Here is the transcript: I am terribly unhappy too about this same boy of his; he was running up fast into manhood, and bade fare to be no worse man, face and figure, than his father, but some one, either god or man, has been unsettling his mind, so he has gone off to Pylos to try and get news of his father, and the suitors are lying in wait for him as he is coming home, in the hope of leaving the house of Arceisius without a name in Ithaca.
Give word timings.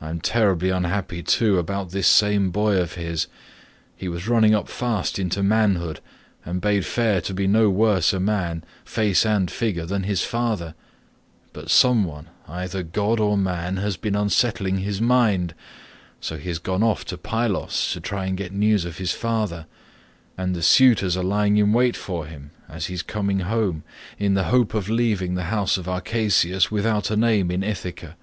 I 0.00 0.08
am 0.08 0.22
terribly 0.22 0.70
unhappy 0.70 1.22
too 1.22 1.58
about 1.58 1.90
this 1.90 2.06
same 2.08 2.50
boy 2.50 2.78
of 2.80 2.94
his; 2.94 3.26
he 3.94 4.08
was 4.08 4.26
running 4.26 4.54
up 4.54 4.70
fast 4.70 5.18
into 5.18 5.42
manhood, 5.42 6.00
and 6.46 6.62
bade 6.62 6.86
fare 6.86 7.20
to 7.20 7.34
be 7.34 7.46
no 7.46 7.68
worse 7.68 8.14
man, 8.14 8.64
face 8.86 9.26
and 9.26 9.50
figure, 9.50 9.84
than 9.84 10.04
his 10.04 10.24
father, 10.24 10.74
but 11.52 11.70
some 11.70 12.04
one, 12.04 12.28
either 12.48 12.82
god 12.82 13.20
or 13.20 13.36
man, 13.36 13.76
has 13.76 13.98
been 13.98 14.14
unsettling 14.16 14.78
his 14.78 14.98
mind, 14.98 15.52
so 16.22 16.38
he 16.38 16.48
has 16.48 16.58
gone 16.58 16.82
off 16.82 17.04
to 17.04 17.18
Pylos 17.18 17.92
to 17.92 18.00
try 18.00 18.24
and 18.24 18.38
get 18.38 18.52
news 18.54 18.86
of 18.86 18.96
his 18.96 19.12
father, 19.12 19.66
and 20.38 20.54
the 20.54 20.62
suitors 20.62 21.18
are 21.18 21.22
lying 21.22 21.58
in 21.58 21.74
wait 21.74 21.96
for 21.98 22.24
him 22.24 22.50
as 22.66 22.86
he 22.86 22.94
is 22.94 23.02
coming 23.02 23.40
home, 23.40 23.82
in 24.18 24.32
the 24.32 24.44
hope 24.44 24.72
of 24.72 24.88
leaving 24.88 25.34
the 25.34 25.44
house 25.52 25.76
of 25.76 25.86
Arceisius 25.86 26.70
without 26.70 27.10
a 27.10 27.14
name 27.16 27.50
in 27.50 27.62
Ithaca. 27.62 28.16